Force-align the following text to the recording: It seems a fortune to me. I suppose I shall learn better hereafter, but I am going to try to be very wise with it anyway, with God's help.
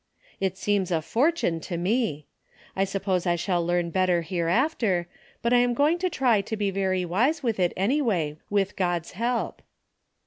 It 0.39 0.57
seems 0.57 0.89
a 0.89 0.99
fortune 0.99 1.59
to 1.59 1.77
me. 1.77 2.25
I 2.75 2.85
suppose 2.85 3.27
I 3.27 3.35
shall 3.35 3.63
learn 3.63 3.91
better 3.91 4.23
hereafter, 4.23 5.07
but 5.43 5.53
I 5.53 5.59
am 5.59 5.75
going 5.75 5.99
to 5.99 6.09
try 6.09 6.41
to 6.41 6.57
be 6.57 6.71
very 6.71 7.05
wise 7.05 7.43
with 7.43 7.59
it 7.59 7.71
anyway, 7.77 8.37
with 8.49 8.75
God's 8.75 9.11
help. 9.11 9.61